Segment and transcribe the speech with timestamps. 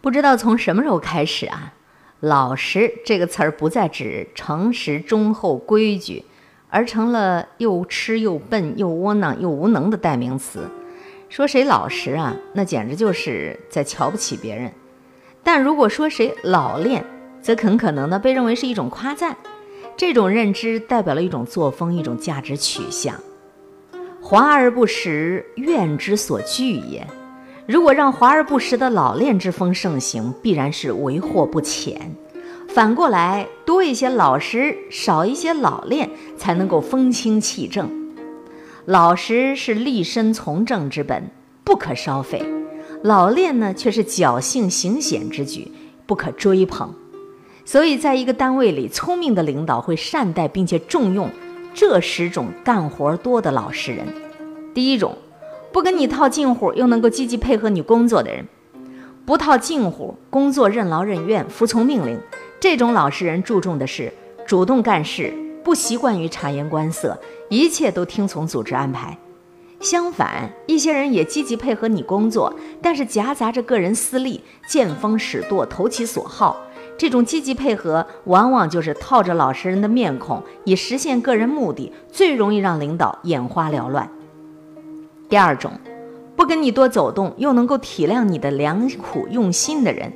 [0.00, 1.74] 不知道从什么时候开始啊
[2.20, 6.24] ，“老实”这个词儿不再指诚实、忠厚、规矩，
[6.70, 10.68] 而成了又痴又笨又窝囊又无能的代名词。
[11.28, 14.70] 说谁老实啊，那简直就是在瞧不起别人；
[15.42, 17.04] 但如果说谁老练，
[17.42, 19.36] 则很可能呢被认为是一种夸赞。
[19.96, 23.16] 这种认知代表了一种作风，一种价值取向。
[24.22, 27.04] 华而不实，怨之所惧也。
[27.68, 32.16] 如果让华而不实的老练之风盛行，必然是为祸不浅。
[32.66, 37.90] 反过来，多一些老实，少一些老练，才能够风清气正。
[38.86, 41.30] 老实是立身从政之本，
[41.62, 42.42] 不可稍废；
[43.02, 45.70] 老练呢，却是侥幸行险之举，
[46.06, 46.90] 不可追捧。
[47.66, 51.28] 所以，在一个单位里，聪明的领导会善待并且重用
[51.74, 54.06] 这十种干活多的老实人。
[54.72, 55.14] 第一种。
[55.78, 58.48] 不跟你套近乎，又能够积极配合你工作的人，
[59.24, 62.18] 不套近乎，工作任劳任怨，服从命令。
[62.58, 64.12] 这种老实人注重的是
[64.44, 67.16] 主动干事，不习惯于察言观色，
[67.48, 69.16] 一切都听从组织安排。
[69.78, 76.60] 相反，一些人也积极配合你工作，但是夹杂着个人私利，见风使舵，投其所好。
[76.96, 84.10] 这种积极配合，往往就是套着老实人的面孔，以实现个人目的，最容易让领导眼花缭乱。
[85.28, 85.72] 第二种，
[86.34, 90.10] 不跟你多走动，又能够体谅你的良苦用心的人，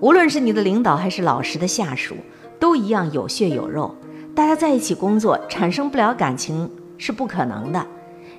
[0.00, 2.14] 无论是你的领导还是老实的下属，
[2.60, 3.96] 都一样有血有肉。
[4.34, 7.86] 大家在一起工作，产生不了感情是不可能的。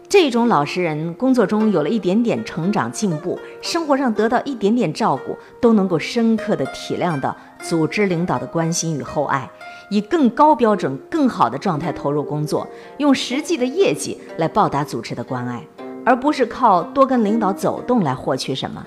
[0.08, 9.50] 这种老实人，工作中有了一点点成长进步，生活上得到一点点照顾，都能够深刻的体谅到组织领导的关心与厚爱，
[9.90, 12.68] 以更高标准、更好的状态投入工作，
[13.00, 15.64] 用实际的业绩来报答组织的关爱。
[16.06, 18.86] 而不是靠多跟领导走动来获取什么。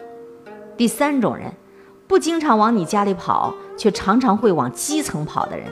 [0.77, 1.53] 第三种人，
[2.07, 5.67] 不经常往你家里跑，却常常会往基层跑的人。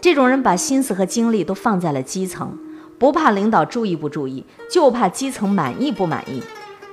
[0.00, 2.58] 这种人把心思和精力都放在了基层，
[2.98, 6.42] 不怕领导注意不注意，就怕基层满意不满意。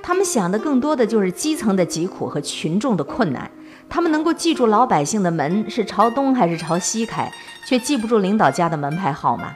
[0.02, 3.50] 他们想的更多的就是基层的疾苦和群众的困难。
[3.88, 7.32] 他们能够记住老百姓的门是朝东还是朝西开，
[7.66, 9.54] 却记不住领导家的门牌号码。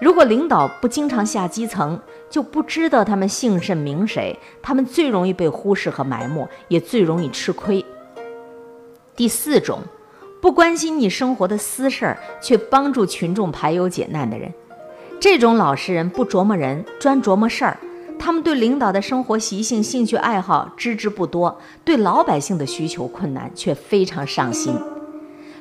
[0.00, 1.98] 如果领导不经常下基层，
[2.28, 7.84] 就不知道他们姓甚名谁，他们最容易被忽视和埋没，也最容易吃亏。
[9.14, 9.80] 第四种，
[10.42, 14.52] 不关心你生活的私事儿，却帮助群众排忧解难的人，
[15.18, 17.78] 这种老实人不琢磨人，专琢磨事儿。
[18.18, 24.74] 他们对领导的生活习性、兴趣爱好知之不多，对老百姓的需求困难却非常上心。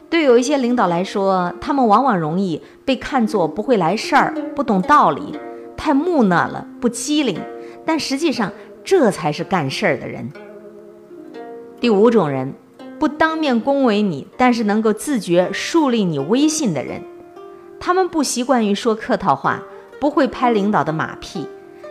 [0.09, 5.37] 对有一些领导来说，他们往往容易被看作不会来事儿、不懂道理、
[5.75, 7.37] 太木讷了、不机灵。
[7.85, 8.51] 但实际上，
[8.83, 10.31] 这才是干事儿的人。
[11.79, 12.53] 第五种人，
[12.97, 17.01] 不当面恭维你，但是能够自觉树立你威信的人。
[17.79, 19.61] 他们不习惯于说客套话，
[19.99, 21.45] 不会拍领导的马屁。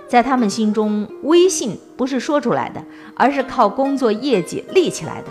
[0.09, 2.83] 在他们心中，威信不是说出来的，
[3.15, 5.29] 而是靠工作业绩立起来的。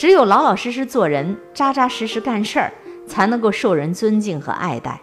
[0.00, 2.72] 只有老老实实做人，扎扎实实干事儿，
[3.06, 4.98] 才能够受人尊敬和爱戴。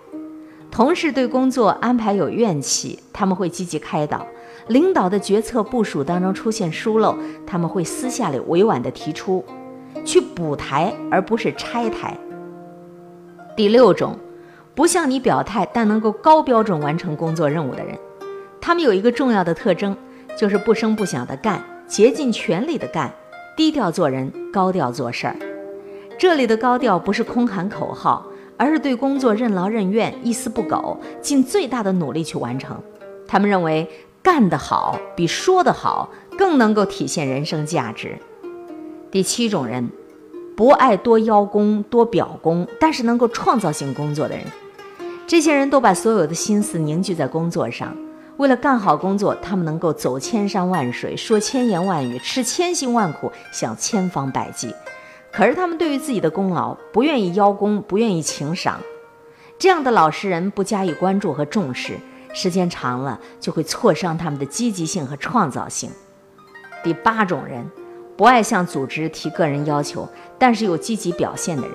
[0.71, 4.25] 同事对工作安排有怨气，他们会积极开导；
[4.69, 7.15] 领导的决策部署当中出现疏漏，
[7.45, 9.45] 他们会私下里委婉地提出，
[10.03, 12.17] 去补台而不是拆台。
[13.55, 14.17] 第六种，
[14.73, 17.95] 不向你表态，但能够高标准完成工作任务的人，
[18.59, 19.95] 他们有一个重要的特征，
[20.35, 23.13] 就是不声不响地干，竭尽全力地干。
[23.57, 25.35] 低调做人，高调做事儿。
[26.15, 32.77] 这里的高调不是空喊口号，而是对工作任劳任怨、一丝不苟，尽最大的努力去完成。
[33.27, 33.89] 他们认为
[34.21, 36.07] 干得好比说得好
[36.37, 38.19] 更能够体现人生价值。
[39.09, 39.89] 第七种人，
[40.55, 44.45] 不爱多邀功、多表功，但是能够创造性工作的人。
[45.25, 47.97] 这些人都把所有的心思凝聚在工作上。
[48.37, 54.73] 为了干好工作，他们能够走千山万水，说千言万语，吃千辛万苦，想千方百计。
[55.31, 58.79] 可是他们对于自己的功劳不愿意邀功，不愿意请赏。
[59.57, 61.97] 这样的老实人不加以关注和重视，
[62.31, 65.89] 时间长了就会挫伤他们的积极性和创造性。
[66.83, 67.67] 第八种人，
[68.15, 70.07] 不爱向组织提个人要求，
[70.37, 71.71] 但是有积极表现的人。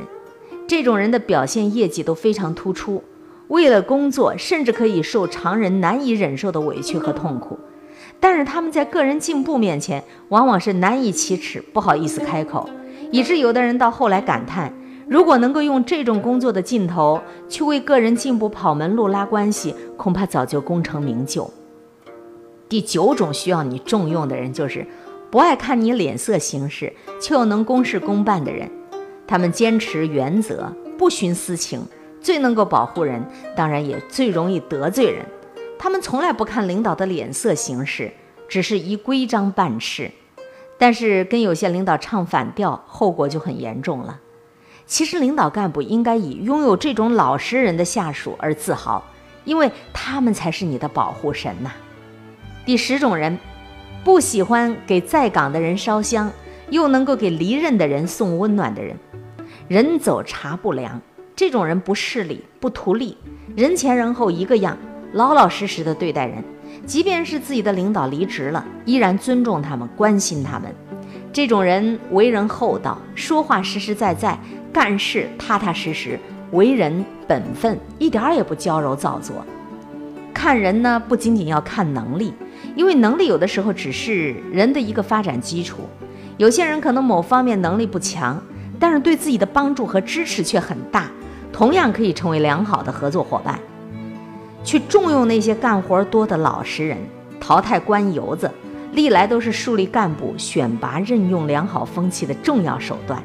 [0.68, 3.02] 这种人的表现业绩都非常突出。
[3.52, 7.58] 为了工作，甚至可以受常人难以忍受的委屈和痛苦，
[8.18, 12.66] 但是他们在个人进步面前，往往是难以启齿，不好意思开口，
[13.10, 14.72] 以致有的人到后来感叹：
[15.06, 21.50] 如果能够用这种工作的劲头去为个人进步跑门路、拉关系，恐怕早就功成名就。
[22.70, 24.86] 第九种需要你重用的人，就是
[25.30, 26.90] 不爱看你脸色行事，
[27.20, 28.66] 却又能公事公办的人。
[29.26, 31.82] 他们坚持原则，不徇私情，
[32.22, 33.24] 最能够保护人，
[33.56, 35.26] 当然也最容易得罪人。
[35.78, 38.12] 他们从来不看领导的脸色行事，
[38.48, 40.10] 只是依规章办事。
[40.78, 44.20] 但是跟有些领导唱反调，后果就很严重了。
[44.84, 49.02] 其实领导干部应该以拥有这种老实人的下属而自豪，
[49.44, 51.70] 因为他们才是你的保护神呐。
[52.64, 53.38] 第十种人，
[54.04, 56.30] 不喜欢给在岗的人烧香，
[56.70, 58.96] 又能够给离任的人送温暖的人。
[59.68, 61.00] 人走茶不凉，
[61.42, 63.16] 这种人不势利不图利，
[63.56, 64.78] 人前人后一个样，
[65.14, 66.36] 老老实实的对待人。
[66.86, 70.72] 即便是自己的领导离职了，依然尊重他们，关心他们。
[71.32, 74.38] 这种人为人厚道，说话实实在在，
[74.72, 76.16] 干事踏踏实实，
[76.52, 79.44] 为人本分，一点儿也不娇柔造作。
[80.32, 82.32] 看人呢，不仅仅要看能力，
[82.76, 85.78] 因为能力有的时候只是人的一个发展基础。
[86.36, 88.40] 有些人可能某方面能力不强，
[88.78, 91.10] 但是对自己的帮助和支持却很大，
[91.52, 93.58] 同样可以成为良好的合作伙伴。
[94.64, 96.96] 去重用那些干活多的老实人，
[97.40, 98.50] 淘汰官油子，
[98.92, 103.22] 历来都是树立干部选拔任用良好风气的重要手段。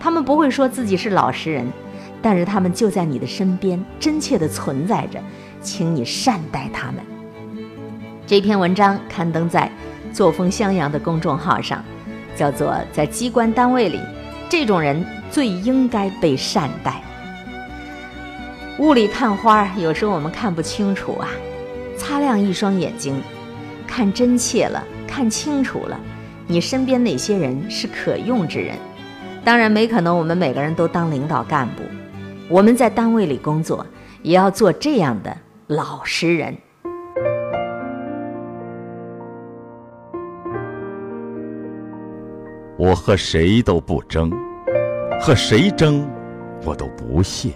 [0.00, 1.66] 他们不会说自己是老实人，
[2.20, 5.20] 但是他们就在你的身边，真切地存在着，
[5.60, 6.96] 请你善待他们。
[8.26, 9.70] 这篇文章刊登在
[10.12, 11.84] “作风襄阳”的公众号上，
[12.34, 14.00] 叫做《在机关单位里，
[14.48, 16.90] 这种人最应该被善待》。
[18.78, 21.28] 雾里看花，有时候我们看不清楚啊。
[21.96, 23.22] 擦亮一双眼睛，
[23.86, 25.98] 看真切了，看清楚了，
[26.46, 28.76] 你身边哪些人是可用之人？
[29.42, 31.82] 当然，没可能，我们每个人都当领导干部。
[32.50, 33.84] 我们在单位里工作，
[34.22, 35.34] 也要做这样的
[35.68, 36.54] 老实人。
[42.78, 44.30] 我和谁都不争，
[45.18, 46.06] 和谁争，
[46.62, 47.50] 我都不屑。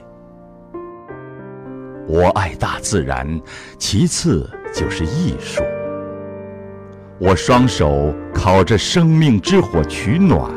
[2.13, 3.41] 我爱大自然，
[3.79, 5.63] 其次就是艺术。
[7.21, 10.51] 我双手烤着生命之火取暖，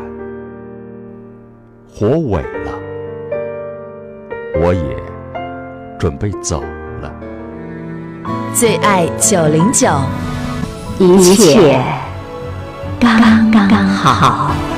[1.87, 2.71] 火萎了，
[4.61, 4.95] 我也
[5.99, 6.63] 准备走
[7.03, 7.13] 了。
[8.55, 9.87] 最爱九零九，
[10.97, 11.79] 一切
[12.99, 14.72] 刚刚好。